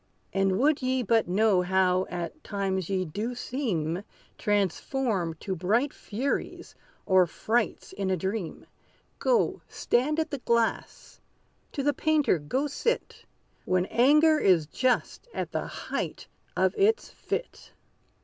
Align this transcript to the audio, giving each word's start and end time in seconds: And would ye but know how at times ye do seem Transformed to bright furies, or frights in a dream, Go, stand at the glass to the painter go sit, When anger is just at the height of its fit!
And 0.33 0.57
would 0.57 0.81
ye 0.81 1.03
but 1.03 1.27
know 1.27 1.61
how 1.61 2.07
at 2.09 2.43
times 2.43 2.89
ye 2.89 3.05
do 3.05 3.35
seem 3.35 4.01
Transformed 4.35 5.39
to 5.41 5.55
bright 5.55 5.93
furies, 5.93 6.73
or 7.05 7.27
frights 7.27 7.93
in 7.93 8.09
a 8.09 8.17
dream, 8.17 8.65
Go, 9.19 9.61
stand 9.67 10.17
at 10.19 10.31
the 10.31 10.39
glass 10.39 11.19
to 11.73 11.83
the 11.83 11.93
painter 11.93 12.39
go 12.39 12.65
sit, 12.65 13.25
When 13.65 13.85
anger 13.85 14.39
is 14.39 14.65
just 14.65 15.27
at 15.35 15.51
the 15.51 15.67
height 15.67 16.27
of 16.57 16.73
its 16.79 17.09
fit! 17.11 17.71